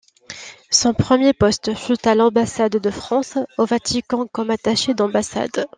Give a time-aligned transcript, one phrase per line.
[0.71, 5.67] Son premier poste fut à l'Ambassade de France au Vatican comme attaché d'ambassade.